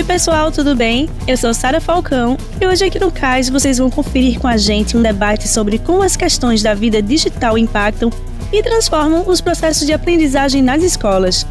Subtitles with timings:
[0.00, 1.10] Oi, pessoal, tudo bem?
[1.28, 4.96] Eu sou Sara Falcão e hoje aqui no CAIS vocês vão conferir com a gente
[4.96, 8.10] um debate sobre como as questões da vida digital impactam
[8.50, 11.46] e transformam os processos de aprendizagem nas escolas.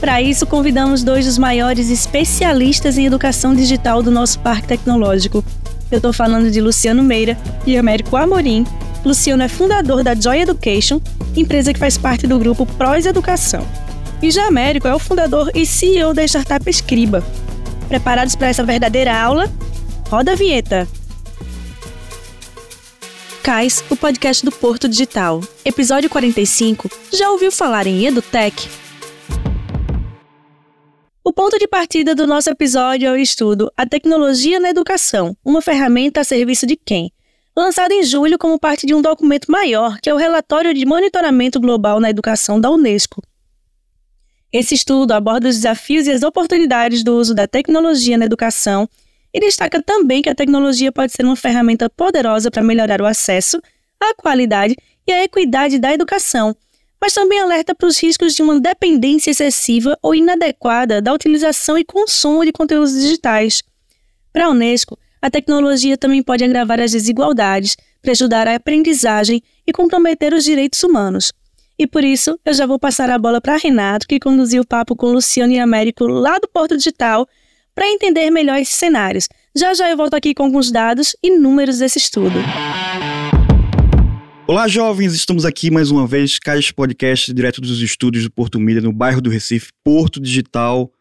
[0.00, 5.44] Para isso, convidamos dois dos maiores especialistas em educação digital do nosso parque tecnológico.
[5.88, 8.66] Eu estou falando de Luciano Meira e Américo Amorim.
[9.04, 11.00] Luciano é fundador da Joy Education,
[11.36, 13.64] empresa que faz parte do grupo Prós Educação.
[14.20, 17.22] E já Américo é o fundador e CEO da startup Escriba.
[17.94, 19.44] Preparados para essa verdadeira aula?
[20.08, 20.88] Roda a vinheta!
[23.40, 25.40] CAIS, o podcast do Porto Digital.
[25.64, 26.90] Episódio 45.
[27.12, 28.68] Já ouviu falar em EduTech?
[31.22, 35.62] O ponto de partida do nosso episódio é o estudo A Tecnologia na Educação, uma
[35.62, 37.12] ferramenta a serviço de quem?
[37.56, 41.60] Lançado em julho como parte de um documento maior, que é o Relatório de Monitoramento
[41.60, 43.22] Global na Educação da Unesco.
[44.54, 48.88] Esse estudo aborda os desafios e as oportunidades do uso da tecnologia na educação
[49.34, 53.60] e destaca também que a tecnologia pode ser uma ferramenta poderosa para melhorar o acesso,
[53.98, 56.54] a qualidade e a equidade da educação,
[57.00, 61.84] mas também alerta para os riscos de uma dependência excessiva ou inadequada da utilização e
[61.84, 63.60] consumo de conteúdos digitais.
[64.32, 70.32] Para a Unesco, a tecnologia também pode agravar as desigualdades, prejudiciar a aprendizagem e comprometer
[70.32, 71.32] os direitos humanos.
[71.76, 74.94] E por isso, eu já vou passar a bola para Renato, que conduziu o papo
[74.94, 77.26] com Luciano e Américo lá do Porto Digital,
[77.74, 79.28] para entender melhor esses cenários.
[79.56, 82.36] Já já eu volto aqui com alguns dados e números desse estudo.
[84.46, 85.14] Olá, jovens!
[85.14, 89.20] Estamos aqui mais uma vez, Cais Podcast, direto dos estúdios do Porto Mídia, no bairro
[89.20, 90.92] do Recife, Porto Digital,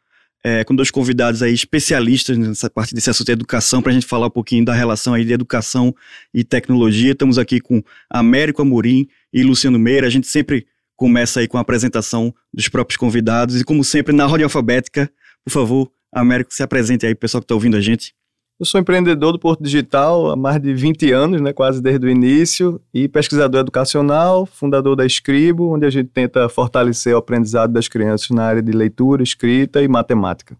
[0.43, 4.05] é, com dois convidados aí especialistas nessa parte desse assunto de educação, para a gente
[4.05, 5.95] falar um pouquinho da relação aí de educação
[6.33, 7.13] e tecnologia.
[7.13, 10.05] Estamos aqui com Américo Amorim e Luciano Meira.
[10.05, 14.25] A gente sempre começa aí com a apresentação dos próprios convidados e, como sempre, na
[14.25, 15.09] ordem alfabética,
[15.43, 18.13] por favor, Américo, se apresente aí, pessoal que está ouvindo a gente.
[18.59, 22.09] Eu sou empreendedor do Porto Digital há mais de 20 anos, né, quase desde o
[22.09, 27.87] início, e pesquisador educacional, fundador da Escribo, onde a gente tenta fortalecer o aprendizado das
[27.87, 30.55] crianças na área de leitura, escrita e matemática.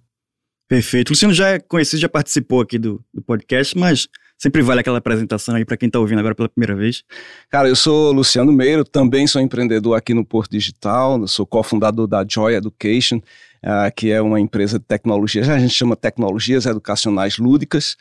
[0.68, 1.10] Perfeito.
[1.10, 4.08] O Luciano já é conhecido, já participou aqui do, do podcast, mas
[4.40, 7.04] sempre vale aquela apresentação aí para quem está ouvindo agora pela primeira vez.
[7.48, 12.26] Cara, eu sou Luciano Meiro, também sou empreendedor aqui no Porto Digital, sou cofundador da
[12.28, 13.22] Joy Education,
[13.64, 17.96] uh, que é uma empresa de tecnologia, a gente chama tecnologias educacionais lúdicas.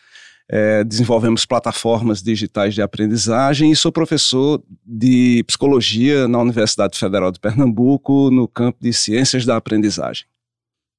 [0.51, 7.41] É, desenvolvemos plataformas digitais de aprendizagem e sou professor de psicologia na Universidade Federal de
[7.41, 10.27] Pernambuco, no campo de ciências da aprendizagem.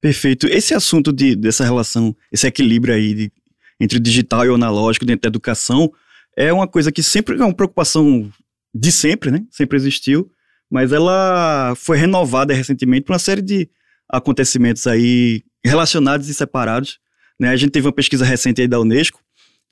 [0.02, 0.48] Perfeito.
[0.48, 3.32] Esse assunto de, dessa relação, esse equilíbrio aí de,
[3.80, 5.92] entre o digital e o analógico dentro da educação,
[6.36, 8.32] é uma coisa que sempre é uma preocupação
[8.74, 9.46] de sempre, né?
[9.52, 10.32] Sempre existiu,
[10.70, 13.70] mas ela foi renovada recentemente por uma série de
[14.10, 17.00] acontecimentos aí relacionados e separados.
[17.40, 17.50] Né?
[17.50, 19.20] A gente teve uma pesquisa recente aí da Unesco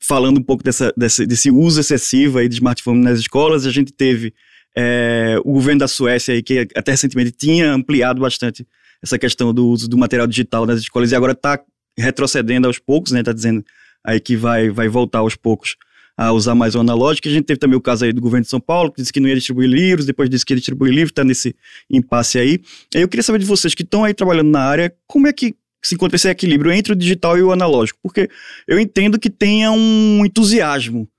[0.04, 3.66] falando um pouco dessa, desse, desse uso excessivo aí de smartphone nas escolas.
[3.66, 4.34] A gente teve
[4.76, 8.66] é, o governo da Suécia aí que até recentemente tinha ampliado bastante
[9.02, 11.60] essa questão do uso do material digital nas escolas e agora está
[11.98, 13.20] retrocedendo aos poucos, né?
[13.20, 13.64] Está dizendo
[14.04, 15.76] aí que vai, vai voltar aos poucos
[16.18, 17.28] a usar mais o analógico.
[17.28, 19.20] A gente teve também o caso aí do governo de São Paulo, que disse que
[19.20, 21.56] não ia distribuir livros, depois disse que ia distribuir livros, está nesse
[21.90, 22.60] impasse aí.
[22.94, 25.96] Eu queria saber de vocês que estão aí trabalhando na área, como é que se
[25.96, 28.00] encontra esse equilíbrio entre o digital e o analógico?
[28.04, 28.30] Porque
[28.68, 31.10] eu entendo que tenha um entusiasmo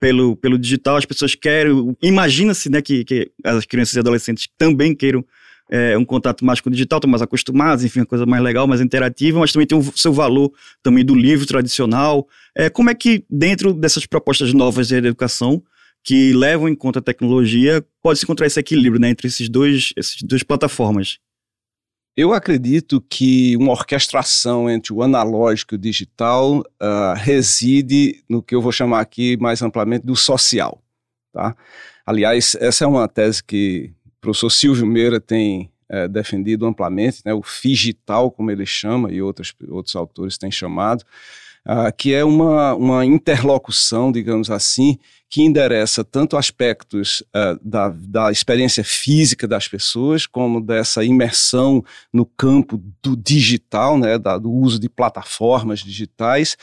[0.00, 4.94] pelo, pelo digital, as pessoas querem, imagina-se né, que, que as crianças e adolescentes também
[4.94, 5.24] queiram
[5.70, 8.66] é, um contato mais com o digital, estão mais acostumados, enfim, uma coisa mais legal,
[8.66, 12.26] mais interativa, mas também tem o seu valor também do livro tradicional.
[12.54, 15.62] É, como é que, dentro dessas propostas novas de educação,
[16.04, 19.92] que levam em conta a tecnologia, pode se encontrar esse equilíbrio né, entre esses dois,
[19.96, 21.18] essas duas plataformas?
[22.16, 28.54] Eu acredito que uma orquestração entre o analógico e o digital uh, reside no que
[28.54, 30.80] eu vou chamar aqui mais amplamente do social.
[31.30, 31.54] Tá?
[32.06, 33.92] Aliás, essa é uma tese que
[34.26, 39.54] professor Silvio Meira tem é, defendido amplamente, né, o FIGITAL, como ele chama, e outros,
[39.68, 41.04] outros autores têm chamado,
[41.66, 44.98] uh, que é uma, uma interlocução, digamos assim,
[45.28, 52.24] que endereça tanto aspectos uh, da, da experiência física das pessoas, como dessa imersão no
[52.24, 56.56] campo do digital, né, da, do uso de plataformas digitais,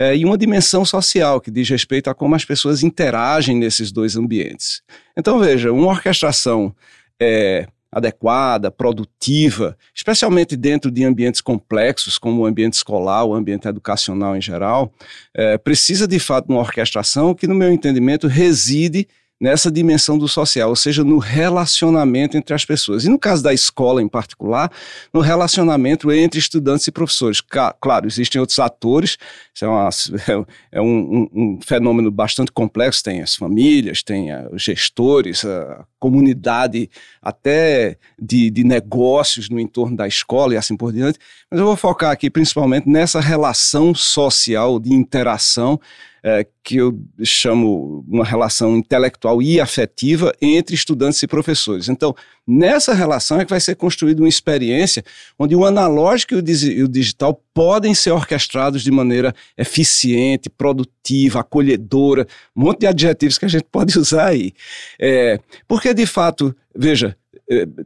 [0.00, 4.16] uh, e uma dimensão social, que diz respeito a como as pessoas interagem nesses dois
[4.16, 4.82] ambientes.
[5.16, 6.74] Então, veja, uma orquestração
[7.20, 14.36] é, adequada, produtiva, especialmente dentro de ambientes complexos, como o ambiente escolar, o ambiente educacional
[14.36, 14.92] em geral,
[15.34, 19.08] é, precisa de fato de uma orquestração que, no meu entendimento, reside
[19.40, 23.04] nessa dimensão do social, ou seja, no relacionamento entre as pessoas.
[23.04, 24.70] E no caso da escola em particular,
[25.12, 27.40] no relacionamento entre estudantes e professores.
[27.80, 29.16] Claro, existem outros atores,
[29.54, 29.88] isso é, uma,
[30.72, 36.90] é um, um, um, fenômeno bastante complexo, tem as famílias, tem os gestores, a comunidade
[37.22, 41.18] até de, de negócios no entorno da escola e assim por diante,
[41.50, 45.80] mas eu vou focar aqui principalmente nessa relação social de interação
[46.28, 51.88] é, que eu chamo uma relação intelectual e afetiva entre estudantes e professores.
[51.88, 52.14] Então,
[52.46, 55.02] nessa relação é que vai ser construída uma experiência
[55.38, 62.64] onde o analógico e o digital podem ser orquestrados de maneira eficiente, produtiva, acolhedora, um
[62.64, 64.52] monte de adjetivos que a gente pode usar aí.
[65.00, 67.16] É, porque, de fato, veja,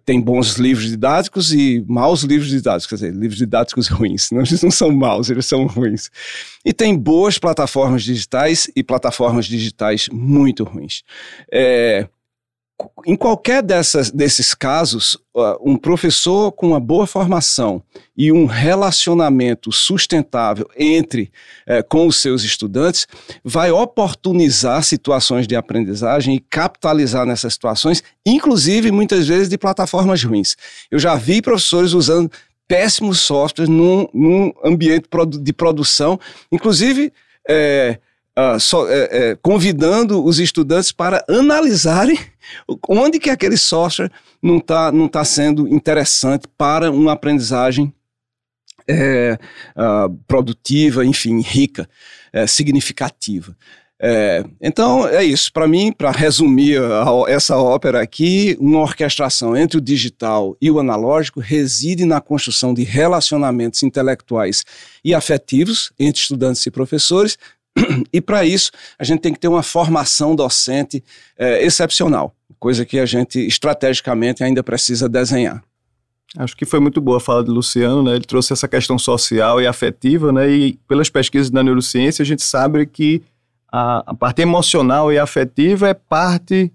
[0.05, 4.31] tem bons livros didáticos e maus livros didáticos, quer dizer, livros didáticos ruins.
[4.31, 6.11] Não, eles não são maus, eles são ruins.
[6.65, 11.03] E tem boas plataformas digitais e plataformas digitais muito ruins.
[11.51, 12.09] É,
[13.07, 15.19] em qualquer dessas, desses casos,
[15.61, 17.83] um professor com uma boa formação
[18.17, 21.33] e um relacionamento sustentável entre
[21.67, 23.07] eh, com os seus estudantes
[23.43, 30.57] vai oportunizar situações de aprendizagem e capitalizar nessas situações, inclusive muitas vezes de plataformas ruins.
[30.91, 32.31] Eu já vi professores usando
[32.69, 35.09] péssimos softwares num, num ambiente
[35.41, 36.21] de produção,
[36.51, 37.13] inclusive.
[37.49, 37.99] Eh,
[38.39, 42.19] uh, so, é, é, convidando os estudantes para analisarem
[42.89, 44.11] onde que aquele software
[44.43, 47.93] não está não tá sendo interessante para uma aprendizagem
[48.89, 49.39] é,
[49.77, 51.89] uh, produtiva, enfim, rica,
[52.33, 53.57] é, significativa.
[54.61, 55.53] Então é isso.
[55.53, 60.81] Para mim, para resumir a, essa ópera aqui, uma orquestração entre o digital e o
[60.81, 64.65] analógico reside na construção de relacionamentos intelectuais
[65.05, 67.39] e afetivos entre estudantes e professores,
[68.13, 71.03] e para isso, a gente tem que ter uma formação docente
[71.39, 75.63] é, excepcional, coisa que a gente estrategicamente ainda precisa desenhar.
[76.37, 78.15] Acho que foi muito boa a fala de Luciano, né?
[78.15, 80.51] Ele trouxe essa questão social e afetiva, né?
[80.51, 83.23] E pelas pesquisas da neurociência, a gente sabe que
[83.71, 86.73] a, a parte emocional e afetiva é parte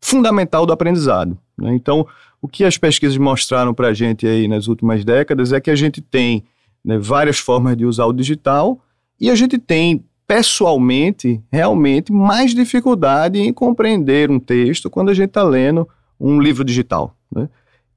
[0.00, 1.38] fundamental do aprendizado.
[1.56, 1.74] Né?
[1.74, 2.06] Então,
[2.40, 5.76] o que as pesquisas mostraram para a gente aí nas últimas décadas é que a
[5.76, 6.44] gente tem
[6.84, 8.80] né, várias formas de usar o digital
[9.20, 15.28] e a gente tem pessoalmente, realmente, mais dificuldade em compreender um texto quando a gente
[15.28, 15.88] está lendo
[16.20, 17.16] um livro digital.
[17.34, 17.48] Né?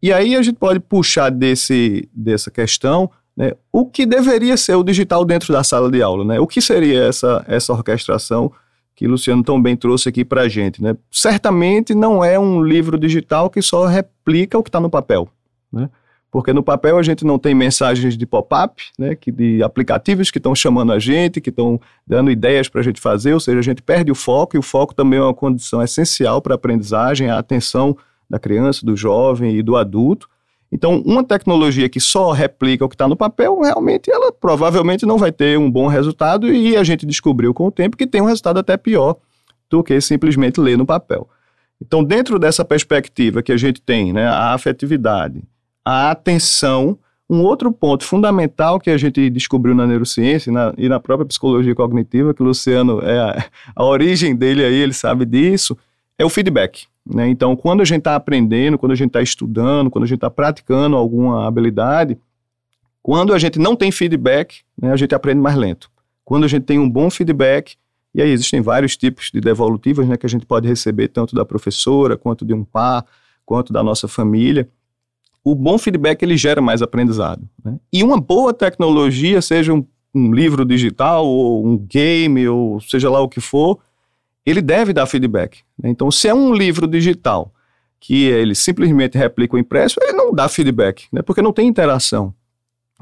[0.01, 4.83] E aí a gente pode puxar desse, dessa questão né, o que deveria ser o
[4.83, 6.23] digital dentro da sala de aula.
[6.23, 6.39] Né?
[6.39, 8.49] O que seria essa, essa orquestração
[8.95, 10.81] que Luciano tão bem trouxe aqui para a gente?
[10.81, 10.95] Né?
[11.11, 15.27] Certamente não é um livro digital que só replica o que está no papel.
[15.69, 15.89] Né?
[16.31, 20.39] Porque no papel a gente não tem mensagens de pop-up, né, que de aplicativos que
[20.39, 23.63] estão chamando a gente, que estão dando ideias para a gente fazer, ou seja, a
[23.63, 27.29] gente perde o foco, e o foco também é uma condição essencial para a aprendizagem,
[27.29, 27.97] a atenção
[28.29, 30.29] da criança, do jovem e do adulto.
[30.71, 35.17] Então, uma tecnologia que só replica o que está no papel, realmente ela provavelmente não
[35.17, 38.25] vai ter um bom resultado, e a gente descobriu com o tempo que tem um
[38.25, 39.17] resultado até pior
[39.69, 41.27] do que simplesmente ler no papel.
[41.81, 45.43] Então, dentro dessa perspectiva que a gente tem, né, a afetividade,
[45.85, 46.97] a atenção.
[47.29, 51.25] Um outro ponto fundamental que a gente descobriu na neurociência e na, e na própria
[51.25, 55.77] psicologia cognitiva, que o Luciano é a, a, origem dele aí, ele sabe disso,
[56.17, 56.87] é o feedback.
[57.05, 57.29] Né?
[57.29, 60.29] Então, quando a gente está aprendendo, quando a gente está estudando, quando a gente está
[60.29, 62.17] praticando alguma habilidade,
[63.01, 65.89] quando a gente não tem feedback, né, a gente aprende mais lento.
[66.25, 67.75] Quando a gente tem um bom feedback,
[68.13, 71.45] e aí existem vários tipos de devolutivas né, que a gente pode receber, tanto da
[71.45, 73.05] professora, quanto de um par,
[73.45, 74.69] quanto da nossa família
[75.43, 77.47] o bom feedback ele gera mais aprendizado.
[77.63, 77.77] Né?
[77.91, 83.19] E uma boa tecnologia, seja um, um, livro digital ou um game ou seja lá
[83.19, 83.79] o que for,
[84.45, 85.59] ele deve dar feedback.
[85.81, 85.89] Né?
[85.89, 87.51] Então, se é um livro digital
[87.99, 91.21] que ele simplesmente replica o impresso, ele não dá feedback, né?
[91.21, 92.33] porque não tem interação.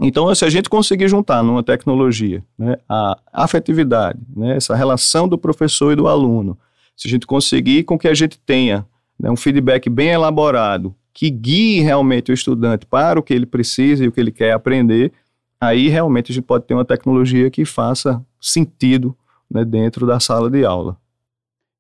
[0.02, 5.38] Então, se a gente conseguir juntar numa tecnologia né, a afetividade, né, essa relação do
[5.38, 6.58] professor e do aluno,
[6.96, 8.86] se a gente conseguir com que a gente tenha
[9.20, 14.06] né, um feedback bem elaborado, que guie realmente o estudante para o que ele precisa
[14.06, 15.12] e o que ele quer aprender,
[15.60, 19.14] aí realmente a gente pode ter uma tecnologia que faça sentido
[19.52, 20.98] né, dentro da sala de aula.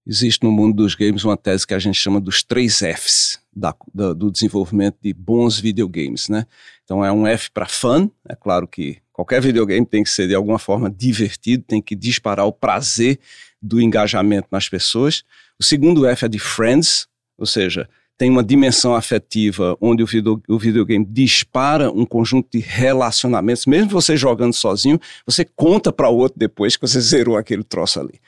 [0.05, 3.74] Existe no mundo dos games uma tese que a gente chama dos três Fs da,
[3.93, 6.46] da, do desenvolvimento de bons videogames, né?
[6.84, 10.36] Então é um F para fun, é claro que qualquer videogame tem que ser de
[10.36, 13.17] alguma forma divertido, tem que disparar o prazer
[13.62, 15.24] do engajamento nas pessoas.
[15.58, 17.88] O segundo F é de friends, ou seja,
[18.19, 23.89] tem uma dimensão afetiva onde o, video, o videogame dispara um conjunto de relacionamentos, mesmo
[23.89, 28.19] você jogando sozinho, você conta para o outro depois que você zerou aquele troço ali.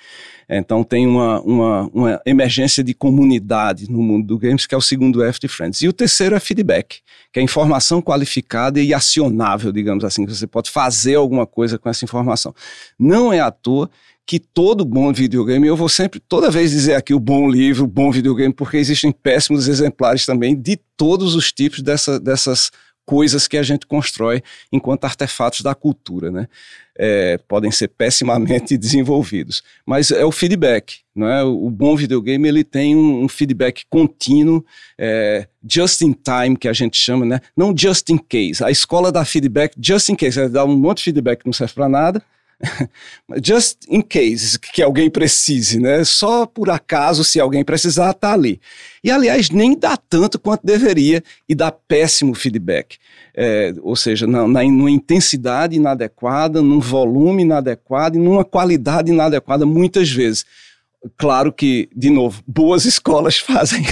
[0.49, 4.81] Então tem uma, uma, uma, emergência de comunidade no mundo do games, que é o
[4.81, 5.81] segundo F de Friends.
[5.81, 6.99] E o terceiro é feedback,
[7.31, 11.89] que é informação qualificada e acionável, digamos assim, que você pode fazer alguma coisa com
[11.89, 12.55] essa informação.
[12.97, 13.89] Não é à toa
[14.25, 17.87] que todo bom videogame, eu vou sempre, toda vez dizer aqui o bom livro, o
[17.87, 22.71] bom videogame, porque existem péssimos exemplares também de todos os tipos dessa, dessas
[23.05, 26.47] coisas que a gente constrói enquanto artefatos da cultura, né?
[26.97, 31.43] É, podem ser pessimamente desenvolvidos, mas é o feedback, não é?
[31.43, 34.63] O bom videogame ele tem um, um feedback contínuo,
[34.97, 37.39] é, just in time que a gente chama, né?
[37.57, 38.63] Não just in case.
[38.63, 41.53] A escola dá feedback just in case, ela dá um monte de feedback que não
[41.53, 42.23] serve para nada
[43.43, 46.03] just in case que alguém precise, né?
[46.03, 48.59] Só por acaso, se alguém precisar, tá ali.
[49.03, 52.97] E aliás, nem dá tanto quanto deveria e dá péssimo feedback.
[53.33, 59.65] É, ou seja, na, na, numa intensidade inadequada, num volume inadequado e numa qualidade inadequada,
[59.65, 60.45] muitas vezes.
[61.17, 63.83] Claro que, de novo, boas escolas fazem,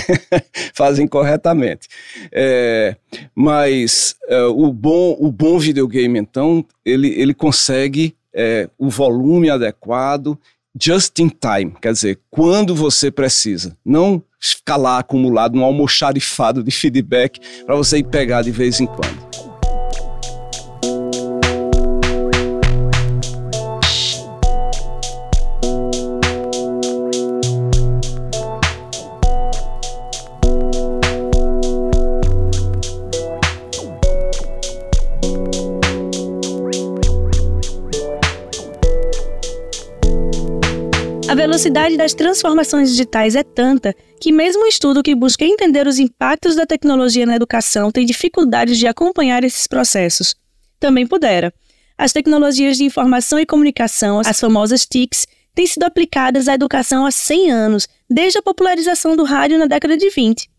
[0.73, 1.87] fazem corretamente.
[2.31, 2.95] É,
[3.33, 10.37] mas é, o, bom, o bom videogame, então, ele, ele consegue é, o volume adequado,
[10.79, 13.75] just in time, quer dizer, quando você precisa.
[13.83, 18.85] Não ficar lá acumulado num almoxarifado de feedback para você ir pegar de vez em
[18.85, 19.48] quando.
[41.59, 46.55] Velocidade das transformações digitais é tanta que, mesmo um estudo que busca entender os impactos
[46.55, 50.33] da tecnologia na educação tem dificuldades de acompanhar esses processos.
[50.79, 51.53] Também pudera.
[51.97, 57.11] As tecnologias de informação e comunicação, as famosas TICs, têm sido aplicadas à educação há
[57.11, 60.49] 100 anos, desde a popularização do rádio na década de 20.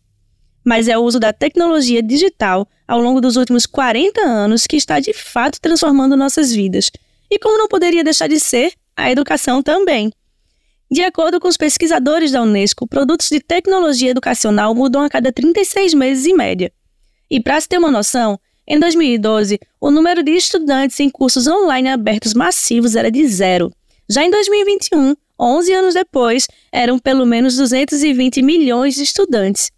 [0.62, 5.00] Mas é o uso da tecnologia digital ao longo dos últimos 40 anos que está
[5.00, 6.90] de fato transformando nossas vidas.
[7.30, 10.12] E como não poderia deixar de ser, a educação também.
[10.92, 15.94] De acordo com os pesquisadores da Unesco, produtos de tecnologia educacional mudam a cada 36
[15.94, 16.72] meses em média.
[17.30, 21.90] E para se ter uma noção, em 2012, o número de estudantes em cursos online
[21.90, 23.72] abertos massivos era de zero.
[24.08, 29.70] Já em 2021, 11 anos depois, eram pelo menos 220 milhões de estudantes.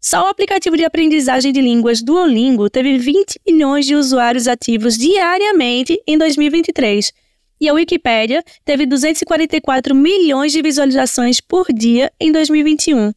[0.00, 5.96] Só o aplicativo de aprendizagem de línguas Duolingo teve 20 milhões de usuários ativos diariamente
[6.08, 7.12] em 2023
[7.60, 13.12] e a Wikipédia teve 244 milhões de visualizações por dia em 2021.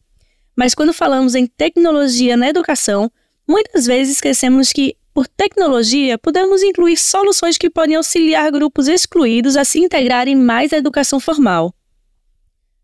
[0.54, 3.10] Mas quando falamos em tecnologia na educação,
[3.48, 9.64] muitas vezes esquecemos que, por tecnologia, podemos incluir soluções que podem auxiliar grupos excluídos a
[9.64, 11.74] se integrarem mais à educação formal.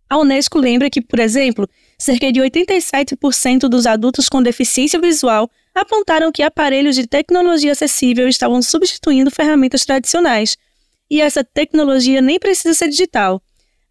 [0.08, 6.32] A Unesco lembra que, por exemplo, cerca de 87% dos adultos com deficiência visual apontaram
[6.32, 10.56] que aparelhos de tecnologia acessível estavam substituindo ferramentas tradicionais,
[11.10, 13.42] e essa tecnologia nem precisa ser digital.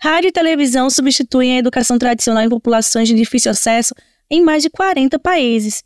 [0.02, 3.94] Rádio e televisão substituem a educação tradicional em populações de difícil acesso
[4.32, 5.84] em mais de 40 países.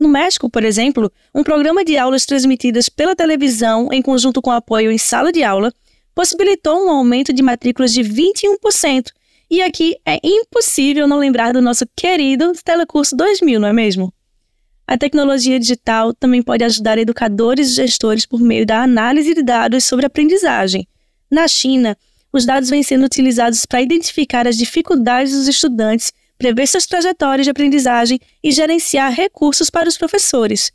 [0.00, 4.90] No México, por exemplo, um programa de aulas transmitidas pela televisão em conjunto com apoio
[4.90, 5.72] em sala de aula
[6.14, 9.10] possibilitou um aumento de matrículas de 21%.
[9.50, 14.12] E aqui é impossível não lembrar do nosso querido Telecurso 2000, não é mesmo?
[14.92, 19.84] A tecnologia digital também pode ajudar educadores e gestores por meio da análise de dados
[19.84, 20.86] sobre aprendizagem.
[21.30, 21.96] Na China,
[22.30, 27.50] os dados vêm sendo utilizados para identificar as dificuldades dos estudantes, prever suas trajetórias de
[27.50, 30.70] aprendizagem e gerenciar recursos para os professores.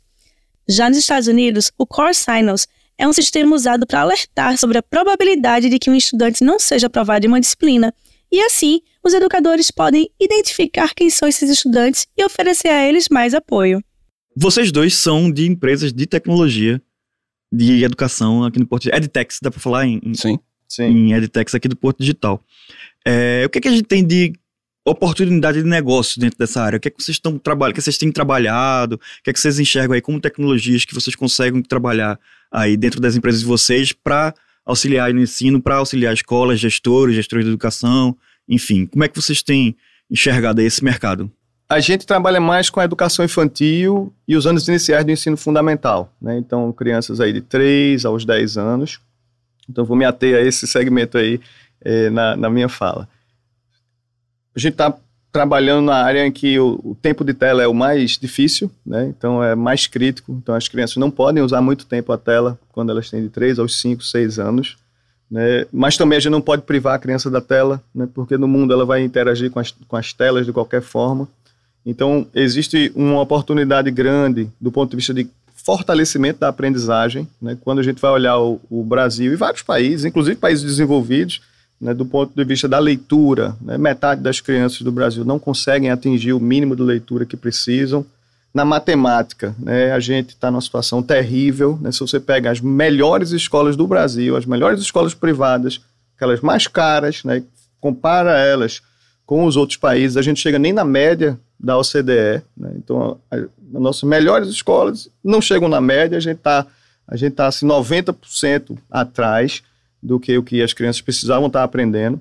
[0.68, 2.66] Já nos Estados Unidos, o Core Signals
[2.98, 6.88] é um sistema usado para alertar sobre a probabilidade de que um estudante não seja
[6.88, 7.94] aprovado em uma disciplina,
[8.32, 13.32] e assim os educadores podem identificar quem são esses estudantes e oferecer a eles mais
[13.32, 13.80] apoio.
[14.40, 16.80] Vocês dois são de empresas de tecnologia,
[17.52, 19.00] de educação aqui no Porto Digital.
[19.00, 20.38] EdTechs, dá para falar em, Sim.
[20.68, 20.84] Sim.
[20.84, 22.40] em EdTechs aqui do Porto Digital.
[23.04, 24.32] É, o que, é que a gente tem de
[24.86, 26.76] oportunidade de negócio dentro dessa área?
[26.76, 28.94] O que é que vocês estão trabalhando, que vocês têm trabalhado?
[28.94, 32.16] O que é que vocês enxergam aí como tecnologias que vocês conseguem trabalhar
[32.52, 34.32] aí dentro das empresas de vocês para
[34.64, 38.16] auxiliar no ensino, para auxiliar escolas, gestores, gestores de educação,
[38.48, 39.74] enfim, como é que vocês têm
[40.08, 41.28] enxergado aí esse mercado?
[41.70, 46.10] A gente trabalha mais com a educação infantil e os anos iniciais do ensino fundamental,
[46.20, 46.38] né?
[46.38, 49.00] Então, crianças aí de 3 aos 10 anos.
[49.68, 51.38] Então, vou me ater a esse segmento aí
[51.82, 53.06] é, na, na minha fala.
[54.56, 54.96] A gente está
[55.30, 59.04] trabalhando na área em que o, o, tempo de tela é o mais difícil, né?
[59.06, 60.32] Então é mais crítico.
[60.32, 63.58] Então as crianças não podem usar muito tempo a tela quando elas têm de 3
[63.58, 64.76] aos 5, 6 anos.
[65.30, 65.66] Né?
[65.72, 68.08] Mas também a gente não pode privar a criança da tela, né?
[68.14, 71.28] porque no mundo ela vai interagir com as, com as telas de qualquer forma.
[71.84, 77.28] Então existe uma oportunidade grande do ponto de vista de fortalecimento da aprendizagem.
[77.40, 77.56] Né?
[77.60, 81.40] Quando a gente vai olhar o, o Brasil e vários países, inclusive países desenvolvidos,
[81.80, 85.90] né, do ponto de vista da leitura, né, metade das crianças do Brasil não conseguem
[85.90, 88.04] atingir o mínimo de leitura que precisam.
[88.52, 91.78] Na matemática, né, a gente está numa situação terrível.
[91.80, 95.80] Né, se você pega as melhores escolas do Brasil, as melhores escolas privadas,
[96.16, 97.42] aquelas mais caras, né,
[97.80, 98.80] compara elas
[99.24, 102.42] com os outros países, a gente chega nem na média da OCDE.
[102.56, 106.66] Né, então, as nossas melhores escolas não chegam na média, a gente está
[107.08, 109.62] a gente tá, assim, 90% atrás
[110.00, 112.20] do que o que as crianças precisavam estar aprendendo.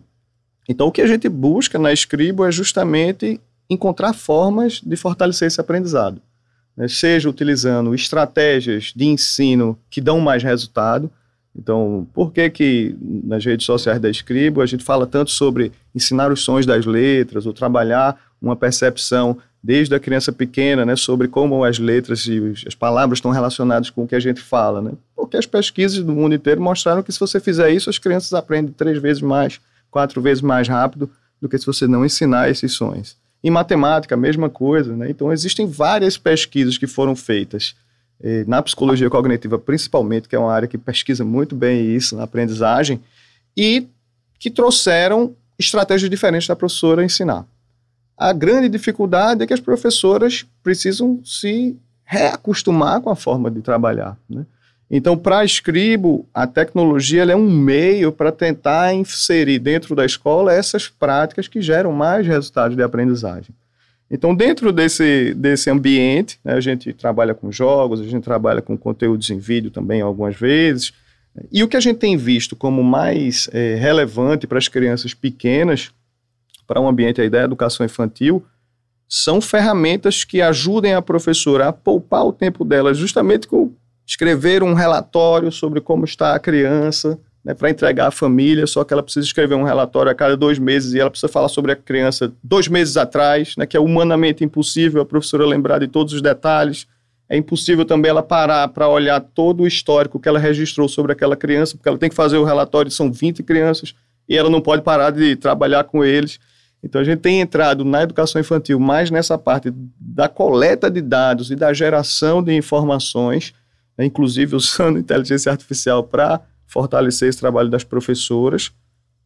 [0.67, 3.39] Então, o que a gente busca na Escribo é justamente
[3.69, 6.21] encontrar formas de fortalecer esse aprendizado,
[6.75, 6.87] né?
[6.87, 11.11] seja utilizando estratégias de ensino que dão mais resultado.
[11.53, 16.31] Então, por que que nas redes sociais da Escribo a gente fala tanto sobre ensinar
[16.31, 21.63] os sons das letras ou trabalhar uma percepção desde a criança pequena, né, sobre como
[21.63, 24.91] as letras e as palavras estão relacionadas com o que a gente fala, né?
[25.15, 28.71] Porque as pesquisas do mundo inteiro mostraram que se você fizer isso, as crianças aprendem
[28.71, 29.59] três vezes mais,
[29.91, 31.09] quatro vezes mais rápido
[31.41, 33.17] do que se você não ensinar esses sons.
[33.43, 35.09] Em matemática, a mesma coisa, né?
[35.09, 37.75] Então, existem várias pesquisas que foram feitas
[38.21, 42.23] eh, na psicologia cognitiva, principalmente, que é uma área que pesquisa muito bem isso na
[42.23, 42.99] aprendizagem,
[43.55, 43.87] e
[44.39, 47.45] que trouxeram estratégias diferentes da professora ensinar.
[48.17, 54.17] A grande dificuldade é que as professoras precisam se reacostumar com a forma de trabalhar.
[54.27, 54.45] Né?
[54.89, 60.53] Então, para a Escribo, a tecnologia é um meio para tentar inserir dentro da escola
[60.53, 63.53] essas práticas que geram mais resultados de aprendizagem.
[64.09, 68.77] Então, dentro desse, desse ambiente, né, a gente trabalha com jogos, a gente trabalha com
[68.77, 70.93] conteúdos em vídeo também algumas vezes.
[71.51, 75.91] E o que a gente tem visto como mais é, relevante para as crianças pequenas
[76.67, 78.45] para um ambiente aí da educação infantil
[79.07, 83.71] são ferramentas que ajudem a professora a poupar o tempo dela justamente com
[84.05, 88.93] escrever um relatório sobre como está a criança, né, para entregar à família, só que
[88.93, 91.75] ela precisa escrever um relatório a cada dois meses e ela precisa falar sobre a
[91.75, 96.21] criança dois meses atrás, né, que é humanamente impossível a professora lembrar de todos os
[96.21, 96.87] detalhes.
[97.29, 101.35] É impossível também ela parar para olhar todo o histórico que ela registrou sobre aquela
[101.35, 103.93] criança, porque ela tem que fazer o relatório, são 20 crianças,
[104.27, 106.39] e ela não pode parar de trabalhar com eles.
[106.83, 111.51] Então a gente tem entrado na educação infantil mais nessa parte da coleta de dados
[111.51, 113.53] e da geração de informações,
[113.97, 118.71] né, inclusive usando inteligência artificial para fortalecer esse trabalho das professoras.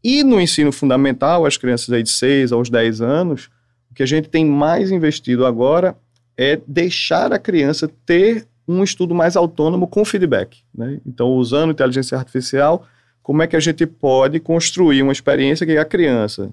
[0.03, 3.49] E no ensino fundamental, as crianças aí de 6 aos 10 anos,
[3.91, 5.95] o que a gente tem mais investido agora
[6.37, 10.59] é deixar a criança ter um estudo mais autônomo com feedback.
[10.73, 10.99] Né?
[11.05, 12.87] Então, usando inteligência artificial,
[13.21, 16.51] como é que a gente pode construir uma experiência que a criança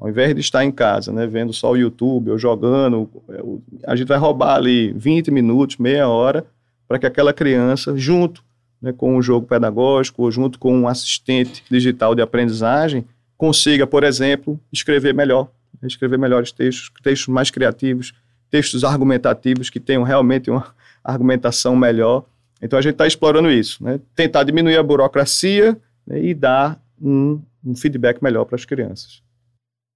[0.00, 3.08] ao invés de estar em casa, né, vendo só o YouTube ou jogando,
[3.86, 6.46] a gente vai roubar ali 20 minutos, meia hora,
[6.88, 8.42] para que aquela criança, junto
[8.80, 13.04] né, com um jogo pedagógico ou junto com um assistente digital de aprendizagem,
[13.36, 18.14] consiga, por exemplo, escrever melhor, né, escrever melhores textos, textos mais criativos,
[18.50, 22.24] textos argumentativos que tenham realmente uma argumentação melhor.
[22.62, 24.00] Então a gente está explorando isso, né?
[24.16, 29.22] tentar diminuir a burocracia né, e dar um, um feedback melhor para as crianças.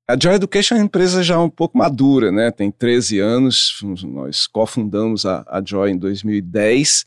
[0.06, 2.50] A Joy Education é uma empresa já um pouco madura, né?
[2.50, 7.06] Tem 13 anos, nós cofundamos a, a Joy em 2010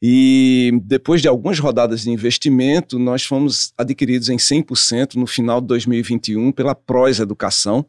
[0.00, 5.66] e depois de algumas rodadas de investimento, nós fomos adquiridos em 100% no final de
[5.66, 7.84] 2021 pela Pros Educação,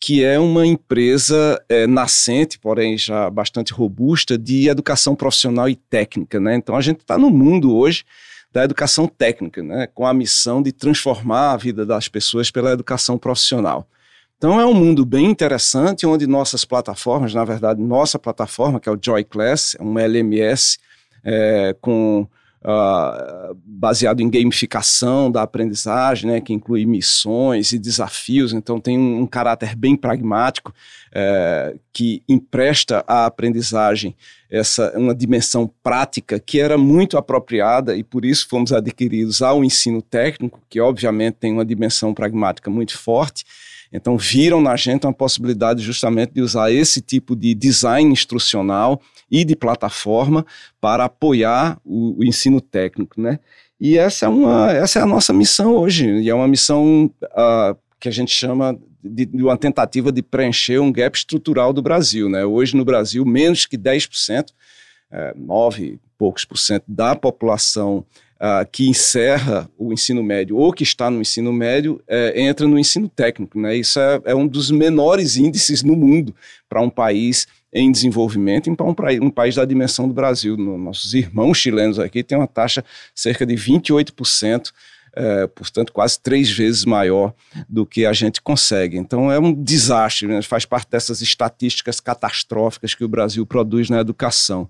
[0.00, 6.40] que é uma empresa é, nascente, porém já bastante robusta, de educação profissional e técnica,
[6.40, 6.56] né?
[6.56, 8.04] Então a gente está no mundo hoje
[8.52, 13.16] da educação técnica, né, com a missão de transformar a vida das pessoas pela educação
[13.16, 13.88] profissional.
[14.42, 18.92] Então é um mundo bem interessante, onde nossas plataformas, na verdade, nossa plataforma, que é
[18.92, 20.80] o Joy Class, é um LMS
[21.22, 22.26] é, com
[22.64, 29.22] Uh, baseado em gamificação da aprendizagem, né, que inclui missões e desafios, então tem um,
[29.22, 30.72] um caráter bem pragmático
[31.12, 34.14] é, que empresta à aprendizagem
[34.48, 40.00] essa uma dimensão prática que era muito apropriada e por isso fomos adquiridos ao ensino
[40.00, 43.44] técnico, que obviamente tem uma dimensão pragmática muito forte.
[43.92, 49.00] Então viram na gente uma possibilidade justamente de usar esse tipo de design instrucional
[49.30, 50.46] e de plataforma
[50.80, 53.38] para apoiar o, o ensino técnico, né?
[53.78, 57.76] E essa é, uma, essa é a nossa missão hoje, e é uma missão uh,
[57.98, 62.28] que a gente chama de, de, uma tentativa de preencher um gap estrutural do Brasil.
[62.28, 62.44] Né?
[62.44, 64.46] Hoje, no Brasil, menos que 10%,
[65.10, 68.04] é, 9 poucos por cento da população
[68.42, 72.78] uh, que encerra o ensino médio ou que está no ensino médio é, entra no
[72.78, 73.58] ensino técnico.
[73.58, 73.76] Né?
[73.76, 76.34] Isso é, é um dos menores índices no mundo
[76.68, 80.56] para um país em desenvolvimento para um, um, país da dimensão do Brasil.
[80.56, 84.72] No, nossos irmãos chilenos aqui têm uma taxa cerca de 28%.
[85.14, 87.34] É, portanto, quase três vezes maior
[87.68, 88.96] do que a gente consegue.
[88.96, 90.40] Então, é um desastre, né?
[90.40, 94.66] faz parte dessas estatísticas catastróficas que o Brasil produz na educação.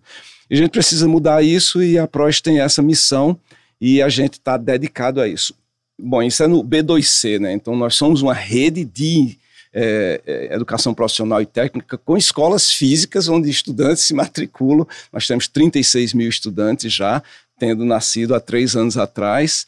[0.50, 3.38] E a gente precisa mudar isso e a PROS tem essa missão
[3.82, 5.56] e a gente está dedicado a isso.
[5.98, 7.52] Bom, isso é no B2C, né?
[7.52, 9.36] Então, nós somos uma rede de
[9.74, 14.86] é, é, educação profissional e técnica com escolas físicas onde estudantes se matriculam.
[15.12, 17.20] Nós temos 36 mil estudantes já,
[17.58, 19.66] tendo nascido há três anos atrás.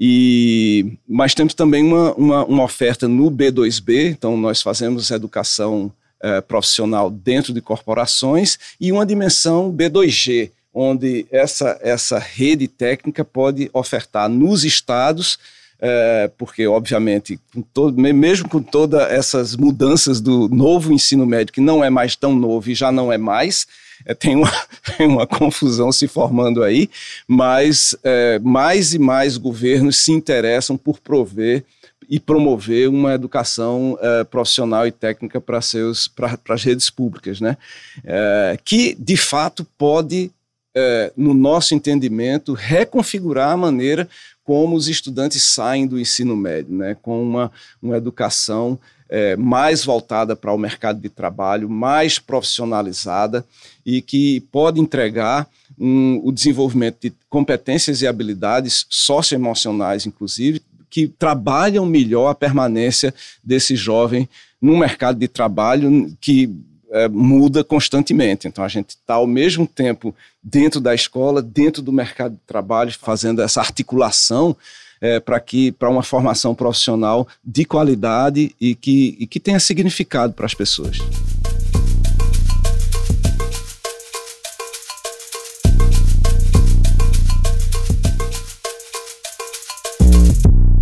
[0.00, 6.40] E, mas temos também uma, uma, uma oferta no B2B, então nós fazemos educação é,
[6.40, 14.28] profissional dentro de corporações e uma dimensão B2G, onde essa, essa rede técnica pode ofertar
[14.28, 15.38] nos estados
[15.86, 21.60] é, porque, obviamente, com todo, mesmo com todas essas mudanças do novo ensino médio, que
[21.60, 23.66] não é mais tão novo e já não é mais,
[24.06, 24.50] é, tem, uma,
[24.96, 26.88] tem uma confusão se formando aí,
[27.28, 31.64] mas é, mais e mais governos se interessam por prover
[32.08, 37.56] e promover uma educação é, profissional e técnica para as redes públicas, né?
[38.04, 40.30] É, que de fato pode,
[40.74, 44.08] é, no nosso entendimento, reconfigurar a maneira
[44.42, 47.50] como os estudantes saem do ensino médio, né, com uma,
[47.82, 53.44] uma educação é, mais voltada para o mercado de trabalho, mais profissionalizada
[53.84, 61.84] e que pode entregar um, o desenvolvimento de competências e habilidades socioemocionais, inclusive, que trabalham
[61.86, 64.28] melhor a permanência desse jovem
[64.60, 66.54] no mercado de trabalho que
[66.94, 68.46] é, muda constantemente.
[68.46, 72.92] Então a gente está ao mesmo tempo dentro da escola, dentro do mercado de trabalho,
[72.96, 74.56] fazendo essa articulação
[75.00, 80.32] é, para que para uma formação profissional de qualidade e que, e que tenha significado
[80.32, 80.98] para as pessoas.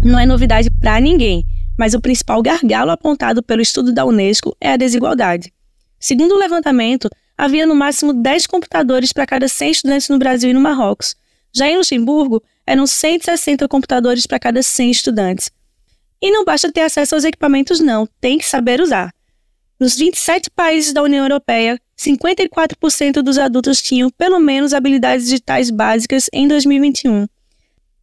[0.05, 1.47] Não é novidade para ninguém,
[1.79, 5.51] mas o principal gargalo apontado pelo estudo da Unesco é a desigualdade.
[6.03, 10.53] Segundo o levantamento, havia no máximo 10 computadores para cada 100 estudantes no Brasil e
[10.53, 11.15] no Marrocos.
[11.55, 15.49] Já em Luxemburgo, eram 160 computadores para cada 100 estudantes.
[16.21, 19.15] E não basta ter acesso aos equipamentos, não, tem que saber usar.
[19.79, 26.29] Nos 27 países da União Europeia, 54% dos adultos tinham pelo menos habilidades digitais básicas
[26.33, 27.29] em 2021.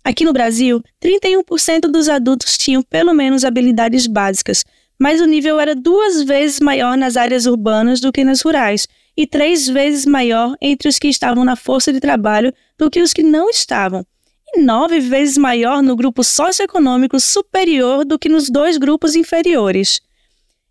[0.06, 4.64] Aqui no Brasil, 31% dos adultos tinham pelo menos habilidades básicas,
[5.00, 8.86] mas o nível era duas vezes maior nas áreas urbanas do que nas rurais,
[9.16, 13.14] e três vezes maior entre os que estavam na força de trabalho do que os
[13.14, 14.06] que não estavam,
[14.48, 20.02] e nove vezes maior no grupo socioeconômico superior do que nos dois grupos inferiores.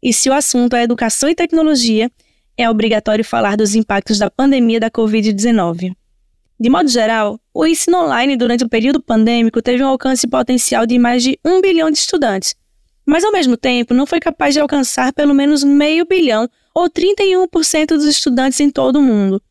[0.02, 2.10] E se o assunto é educação e tecnologia,
[2.56, 5.92] é obrigatório falar dos impactos da pandemia da Covid-19.
[6.60, 10.98] De modo geral, o ensino online durante o período pandêmico teve um alcance potencial de
[10.98, 12.54] mais de um bilhão de estudantes,
[13.08, 17.86] mas ao mesmo tempo não foi capaz de alcançar pelo menos meio bilhão ou 31%
[17.86, 19.42] dos estudantes em todo o mundo.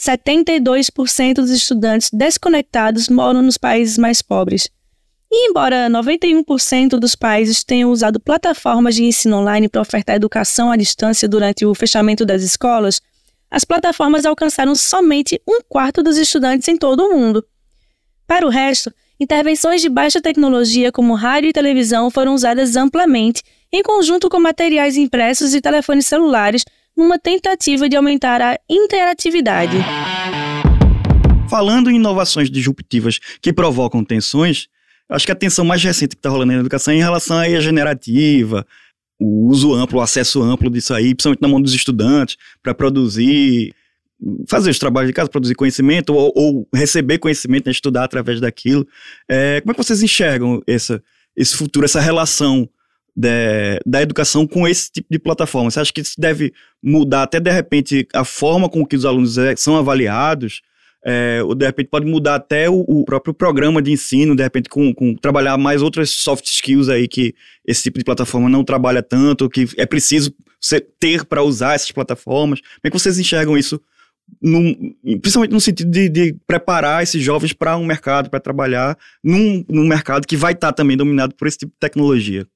[0.00, 4.70] 72% dos estudantes desconectados moram nos países mais pobres.
[5.28, 10.76] E embora 91% dos países tenham usado plataformas de ensino online para ofertar educação à
[10.76, 13.02] distância durante o fechamento das escolas,
[13.50, 17.44] as plataformas alcançaram somente um quarto dos estudantes em todo o mundo.
[18.24, 23.82] Para o resto, intervenções de baixa tecnologia como rádio e televisão foram usadas amplamente, em
[23.82, 26.62] conjunto com materiais impressos e telefones celulares,
[26.94, 29.78] numa tentativa de aumentar a interatividade.
[31.48, 34.68] Falando em inovações disruptivas que provocam tensões,
[35.08, 37.48] acho que a tensão mais recente que está rolando na educação é em relação à
[37.48, 38.66] IA generativa,
[39.18, 43.74] o uso amplo, o acesso amplo disso aí, principalmente na mão dos estudantes, para produzir
[44.48, 48.86] fazer os trabalhos de casa, produzir conhecimento ou, ou receber conhecimento, né, estudar através daquilo.
[49.28, 51.02] É, como é que vocês enxergam essa,
[51.36, 52.68] esse futuro, essa relação
[53.16, 55.70] de, da educação com esse tipo de plataforma?
[55.70, 59.38] Você acha que isso deve mudar até de repente a forma com que os alunos
[59.38, 60.62] é, são avaliados?
[61.06, 64.70] É, ou de repente pode mudar até o, o, próprio programa de ensino, de repente
[64.70, 67.34] com, com, trabalhar mais outras soft skills aí que
[67.66, 70.34] esse tipo de plataforma não trabalha tanto, que é preciso
[70.98, 72.60] ter para usar essas plataformas.
[72.60, 73.78] Como é que vocês enxergam isso
[74.40, 79.64] num, principalmente no sentido de, de preparar esses jovens para um mercado, para trabalhar num,
[79.68, 82.46] num mercado que vai estar tá também dominado por esse tipo de tecnologia.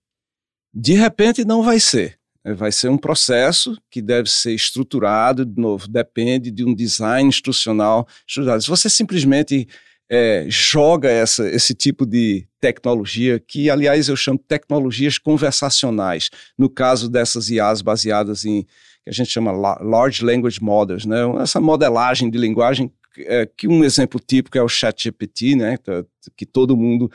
[0.72, 2.18] De repente, não vai ser.
[2.44, 7.28] É, vai ser um processo que deve ser estruturado, de novo, depende de um design
[7.28, 8.62] institucional estruturado.
[8.62, 9.66] Se você simplesmente
[10.10, 16.70] é, joga essa, esse tipo de tecnologia, que aliás eu chamo de tecnologias conversacionais, no
[16.70, 18.66] caso dessas IAs baseadas em
[19.08, 21.16] que a gente chama Large Language Models, né?
[21.40, 25.78] essa modelagem de linguagem, é, que um exemplo típico é o ChatGPT, né?
[26.36, 27.10] que todo mundo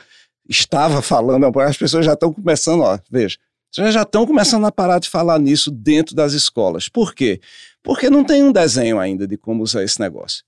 [0.48, 3.38] estava falando, as pessoas já estão começando, ó, veja,
[3.72, 6.88] já estão começando a parar de falar nisso dentro das escolas.
[6.88, 7.40] Por quê?
[7.82, 10.44] Porque não tem um desenho ainda de como usar esse negócio.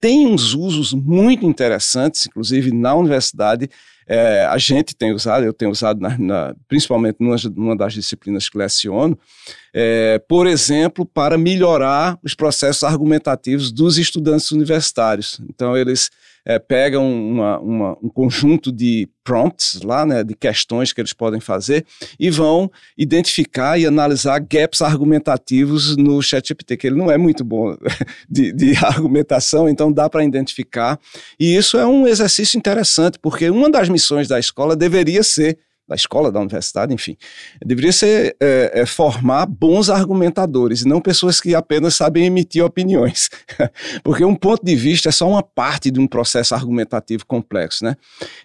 [0.00, 3.68] Tem uns usos muito interessantes, inclusive na universidade,
[4.06, 8.48] é, a gente tem usado, eu tenho usado na, na, principalmente numa, numa, das disciplinas
[8.48, 9.18] que leciono,
[9.72, 15.40] é, por exemplo, para melhorar os processos argumentativos dos estudantes universitários.
[15.48, 16.10] Então, eles
[16.44, 21.40] é, pegam uma, uma, um conjunto de prompts lá, né, de questões que eles podem
[21.40, 21.86] fazer
[22.20, 27.74] e vão identificar e analisar gaps argumentativos no ChatGPT, que ele não é muito bom
[28.28, 30.98] de, de argumentação, então dá para identificar.
[31.40, 35.94] E isso é um exercício interessante, porque uma das missões da escola deveria ser da
[35.94, 37.16] escola, da universidade, enfim,
[37.64, 43.28] deveria ser é, é, formar bons argumentadores e não pessoas que apenas sabem emitir opiniões,
[44.02, 47.96] porque um ponto de vista é só uma parte de um processo argumentativo complexo, né?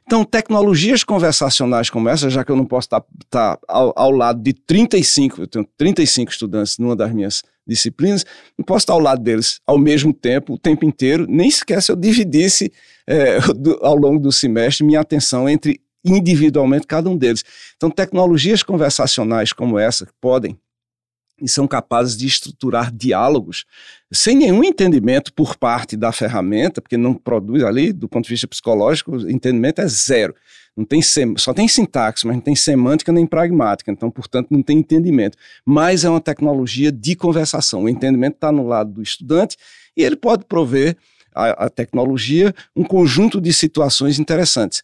[0.05, 4.41] Então, tecnologias conversacionais como essa, já que eu não posso estar, estar ao, ao lado
[4.41, 8.25] de 35, eu tenho 35 estudantes numa das minhas disciplinas,
[8.57, 11.91] não posso estar ao lado deles ao mesmo tempo, o tempo inteiro, nem sequer se
[11.91, 12.71] eu dividisse
[13.07, 17.43] é, do, ao longo do semestre minha atenção entre individualmente cada um deles.
[17.75, 20.57] Então, tecnologias conversacionais como essa podem
[21.41, 23.65] e são capazes de estruturar diálogos
[24.11, 28.47] sem nenhum entendimento por parte da ferramenta, porque não produz ali, do ponto de vista
[28.47, 30.35] psicológico, entendimento é zero.
[30.75, 34.79] Não tem só tem sintaxe, mas não tem semântica nem pragmática, então, portanto, não tem
[34.79, 35.37] entendimento.
[35.65, 37.83] Mas é uma tecnologia de conversação.
[37.83, 39.57] O entendimento está no lado do estudante
[39.95, 40.95] e ele pode prover
[41.33, 44.83] a, a tecnologia um conjunto de situações interessantes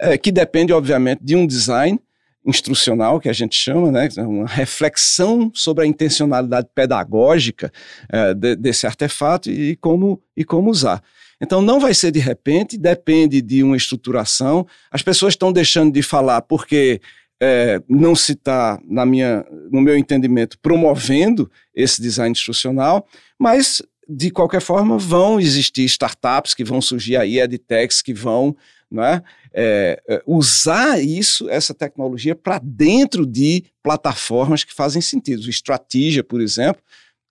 [0.00, 2.00] é, que depende, obviamente, de um design
[2.44, 7.70] instrucional, que a gente chama, né, uma reflexão sobre a intencionalidade pedagógica
[8.08, 11.02] é, de, desse artefato e como, e como usar.
[11.40, 14.66] Então, não vai ser de repente, depende de uma estruturação.
[14.90, 17.00] As pessoas estão deixando de falar porque
[17.40, 23.06] é, não se está, no meu entendimento, promovendo esse design instrucional,
[23.38, 28.54] mas, de qualquer forma, vão existir startups que vão surgir aí, edtechs que vão
[28.90, 35.42] né, é, é, usar isso, essa tecnologia, para dentro de plataformas que fazem sentido.
[35.42, 36.82] O Strategia, por exemplo,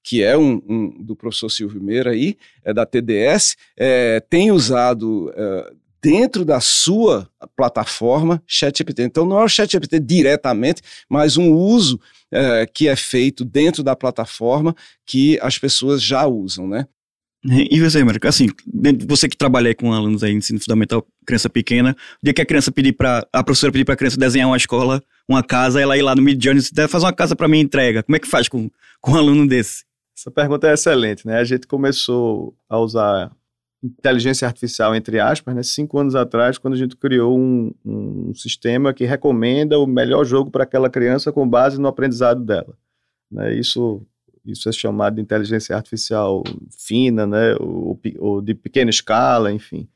[0.04, 5.32] que é um, um, do professor Silvio Meira aí, é da TDS, é, tem usado
[5.36, 9.04] é, dentro da sua plataforma ChatGPT.
[9.04, 12.00] Então não é o ChatGPT diretamente, mas um uso
[12.32, 16.88] é, que é feito dentro da plataforma que as pessoas já usam, né?
[17.44, 18.50] E você, América, assim,
[19.08, 22.70] você que trabalha com alunos aí, ensino fundamental, criança pequena, o dia que a criança
[22.70, 26.02] pedir para a professora pedir para a criança desenhar uma escola, uma casa, ela ir
[26.02, 28.04] lá no Mid Journey e fazer uma casa para mim entrega.
[28.04, 29.86] Como é que faz com, com um aluno desse?
[30.18, 31.38] Essa pergunta é excelente, né?
[31.38, 33.32] A gente começou a usar
[33.82, 38.94] inteligência artificial, entre aspas, né, cinco anos atrás, quando a gente criou um, um sistema
[38.94, 42.76] que recomenda o melhor jogo para aquela criança com base no aprendizado dela.
[43.32, 43.56] Né?
[43.56, 44.06] Isso
[44.46, 46.44] isso é chamado de inteligência artificial
[46.78, 49.88] fina, né, ou, ou de pequena escala, enfim.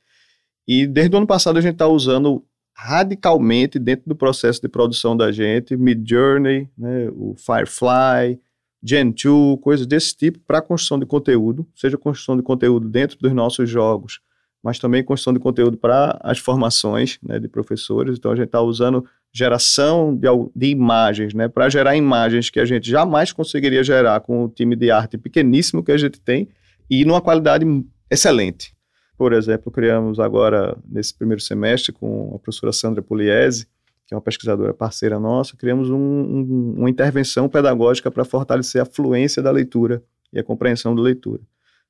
[0.68, 2.44] E desde o ano passado a gente está usando
[2.76, 8.40] radicalmente dentro do processo de produção da gente, Midjourney, né, o Firefly,
[8.84, 13.70] Gen2, coisas desse tipo para construção de conteúdo, seja construção de conteúdo dentro dos nossos
[13.70, 14.20] jogos,
[14.62, 18.18] mas também construção de conteúdo para as formações né, de professores.
[18.18, 22.66] Então a gente está usando geração de, de imagens, né, para gerar imagens que a
[22.66, 26.48] gente jamais conseguiria gerar com o time de arte pequeníssimo que a gente tem
[26.90, 27.66] e numa qualidade
[28.10, 28.76] excelente.
[29.18, 33.68] Por exemplo, criamos agora, nesse primeiro semestre, com a professora Sandra Pugliese,
[34.06, 38.86] que é uma pesquisadora parceira nossa, criamos um, um, uma intervenção pedagógica para fortalecer a
[38.86, 41.42] fluência da leitura e a compreensão da leitura.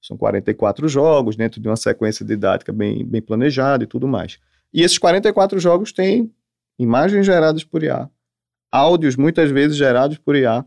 [0.02, 4.38] São 44 jogos dentro de uma sequência didática bem, bem planejada e tudo mais.
[4.74, 6.32] E esses 44 jogos têm
[6.78, 8.10] imagens geradas por IA,
[8.72, 10.66] áudios muitas vezes gerados por IA,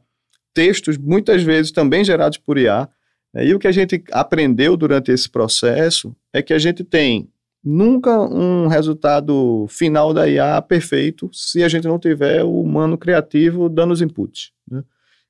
[0.55, 2.89] textos muitas vezes também gerados por IA.
[3.35, 3.47] Né?
[3.47, 7.29] E o que a gente aprendeu durante esse processo é que a gente tem
[7.63, 13.69] nunca um resultado final da IA perfeito se a gente não tiver o humano criativo
[13.69, 14.53] dando os inputs.
[14.71, 14.83] Né?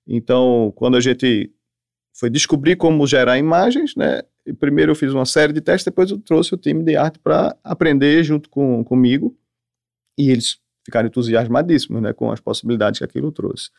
[0.06, 1.50] Então, quando a gente
[2.14, 4.22] foi descobrir como gerar imagens, né?
[4.60, 7.56] primeiro eu fiz uma série de testes, depois eu trouxe o time de arte para
[7.64, 9.36] aprender junto com, comigo,
[10.16, 13.70] e eles ficaram entusiasmadíssimos né, com as possibilidades que aquilo trouxe.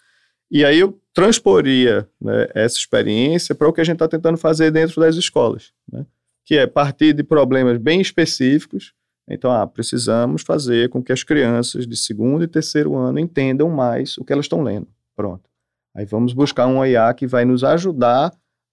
[0.51, 4.71] E aí eu transporia né, essa experiência para o que a gente está tentando fazer
[4.71, 6.05] dentro das escolas, né,
[6.45, 8.93] que é partir de problemas bem específicos.
[9.29, 14.17] Então, ah, precisamos fazer com que as crianças de segundo e terceiro ano entendam mais
[14.17, 14.87] o que elas estão lendo.
[15.15, 15.49] Pronto.
[15.95, 18.31] Aí vamos buscar um IA que vai nos ajudar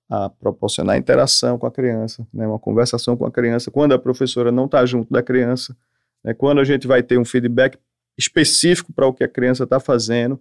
[0.09, 4.53] a proporcionar interação com a criança, né, uma conversação com a criança, quando a professora
[4.53, 5.77] não está junto da criança,
[6.23, 7.79] né, quando a gente vai ter um feedback
[8.17, 10.41] específico para o que a criança está fazendo.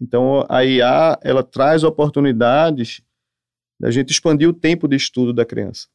[0.00, 3.00] Então, a IA, ela traz oportunidades
[3.78, 5.86] da gente expandir o tempo de estudo da criança.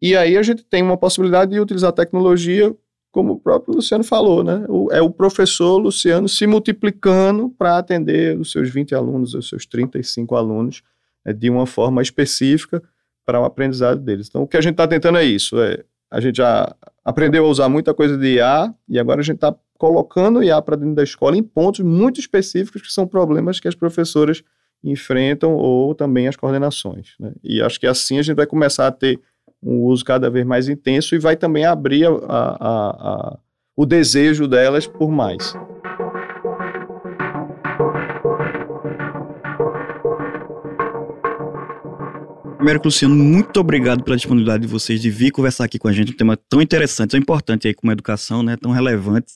[0.00, 2.74] E aí a gente tem uma possibilidade de utilizar a tecnologia,
[3.10, 4.64] como o próprio Luciano falou, né?
[4.68, 9.66] O, é o professor Luciano se multiplicando para atender os seus 20 alunos, os seus
[9.66, 10.82] 35 alunos,
[11.24, 12.80] né, de uma forma específica
[13.26, 14.28] para o aprendizado deles.
[14.28, 17.48] Então, o que a gente está tentando é isso, é a gente já aprendeu a
[17.48, 21.02] usar muita coisa de IA e agora a gente está colocando IA para dentro da
[21.02, 24.42] escola em pontos muito específicos que são problemas que as professoras
[24.82, 27.14] enfrentam ou também as coordenações.
[27.18, 27.32] Né?
[27.42, 29.20] E acho que assim a gente vai começar a ter
[29.62, 33.38] um uso cada vez mais intenso e vai também abrir a, a, a,
[33.76, 35.54] o desejo delas por mais.
[42.58, 46.10] Primeiro, Luciano, muito obrigado pela disponibilidade de vocês de vir conversar aqui com a gente,
[46.10, 48.56] um tema tão interessante, tão importante aí como a educação, né?
[48.56, 49.34] Tão relevante,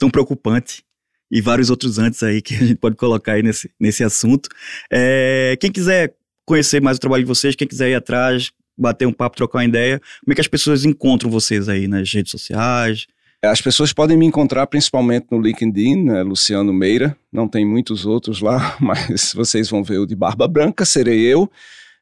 [0.00, 0.82] tão preocupante
[1.30, 4.48] e vários outros antes aí que a gente pode colocar aí nesse, nesse assunto.
[4.90, 9.12] É, quem quiser conhecer mais o trabalho de vocês, quem quiser ir atrás, bater um
[9.12, 13.06] papo, trocar uma ideia, como é que as pessoas encontram vocês aí nas redes sociais?
[13.44, 18.40] As pessoas podem me encontrar principalmente no LinkedIn, né, Luciano Meira, não tem muitos outros
[18.40, 21.48] lá, mas vocês vão ver o de Barba Branca, serei eu.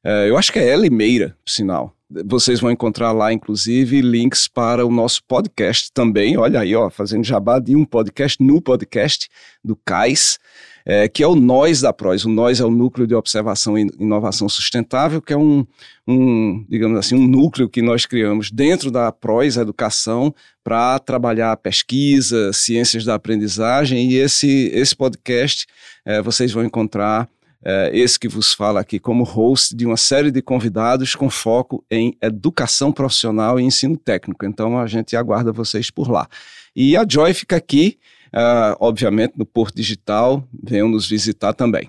[0.05, 1.97] É, eu acho que é Ellie Meira, por sinal.
[2.27, 6.37] Vocês vão encontrar lá, inclusive, links para o nosso podcast também.
[6.37, 9.29] Olha aí, ó, fazendo jabá de um podcast no podcast
[9.65, 10.39] do CAIS,
[10.85, 12.27] é, que é o NOS da PROS.
[12.27, 15.67] O NOS é o Núcleo de Observação e Inovação Sustentável, que é um,
[16.07, 22.53] um digamos assim, um núcleo que nós criamos dentro da PROS Educação para trabalhar pesquisa,
[22.53, 24.11] ciências da aprendizagem.
[24.11, 25.67] E esse, esse podcast
[26.05, 27.27] é, vocês vão encontrar
[27.65, 31.85] é, esse que vos fala aqui como host de uma série de convidados com foco
[31.91, 34.45] em educação profissional e ensino técnico.
[34.45, 36.29] Então a gente aguarda vocês por lá.
[36.77, 37.99] E a Joy fica aqui,
[38.35, 40.47] uh, obviamente, no Porto Digital.
[40.63, 41.89] Venham nos visitar também.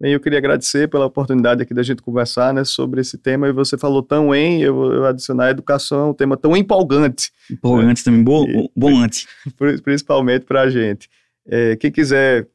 [0.00, 3.48] Bem, eu queria agradecer pela oportunidade aqui da gente conversar né, sobre esse tema.
[3.48, 7.32] E você falou tão em, eu, eu adicionar a educação, um tema tão empolgante.
[7.50, 8.04] Empolgante né?
[8.04, 9.26] também, bom, e, bom antes.
[9.82, 11.08] Principalmente para a gente.
[11.46, 12.48] É, quem quiser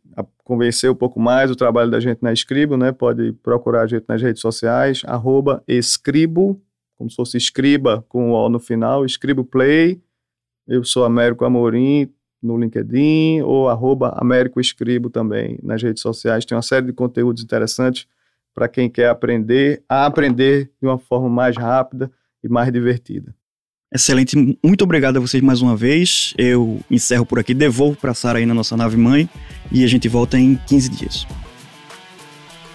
[0.44, 2.92] convencer um pouco mais o trabalho da gente na Escribo, né?
[2.92, 6.60] Pode procurar a gente nas redes sociais, arroba Escribo,
[6.98, 10.02] como se fosse escriba com o O no final, Escribo Play.
[10.68, 16.46] Eu sou Américo Amorim no LinkedIn ou arroba Américo Escribo também nas redes sociais.
[16.46, 18.08] Tem uma série de conteúdos interessantes
[18.54, 22.12] para quem quer aprender a aprender de uma forma mais rápida
[22.44, 23.36] e mais divertida.
[23.94, 26.34] Excelente, muito obrigado a vocês mais uma vez.
[26.38, 29.28] Eu encerro por aqui, devolvo para Sara aí na nossa nave mãe
[29.72, 31.28] e a gente volta em 15 dias.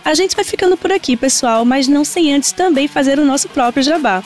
[0.04, 3.48] A gente vai ficando por aqui, pessoal, mas não sem antes também fazer o nosso
[3.48, 4.22] próprio jabá.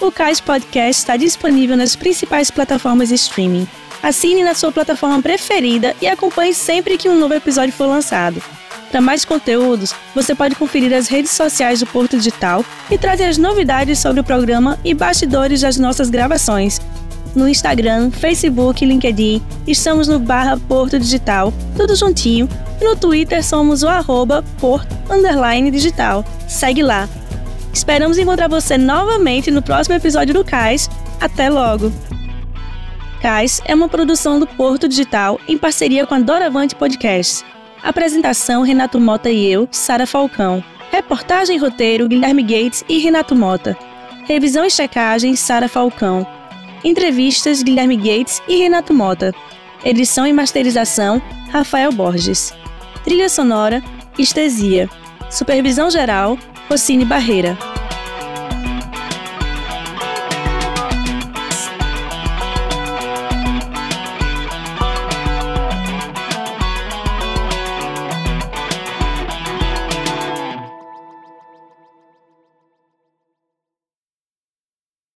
[0.00, 3.68] O Cais Podcast está disponível nas principais plataformas de streaming.
[4.02, 8.42] Assine na sua plataforma preferida e acompanhe sempre que um novo episódio for lançado.
[8.90, 13.38] Para mais conteúdos, você pode conferir as redes sociais do Porto Digital e trazer as
[13.38, 16.80] novidades sobre o programa e bastidores das nossas gravações.
[17.34, 22.48] No Instagram, Facebook e LinkedIn, estamos no barra Porto Digital, tudo juntinho,
[22.80, 24.88] e no Twitter somos o arroba Porto
[25.70, 26.24] Digital.
[26.48, 27.08] Segue lá.
[27.72, 30.90] Esperamos encontrar você novamente no próximo episódio do CAIS.
[31.20, 31.92] Até logo!
[33.22, 37.44] CAIS é uma produção do Porto Digital em parceria com a Doravante Podcasts.
[37.82, 40.62] Apresentação: Renato Mota e eu, Sara Falcão.
[40.90, 43.76] Reportagem e roteiro: Guilherme Gates e Renato Mota.
[44.26, 46.26] Revisão e checagem: Sara Falcão.
[46.84, 49.34] Entrevistas: Guilherme Gates e Renato Mota.
[49.84, 52.52] Edição e masterização: Rafael Borges.
[53.04, 53.82] Trilha sonora:
[54.18, 54.88] Estesia.
[55.30, 56.38] Supervisão geral:
[56.68, 57.56] Rocine Barreira.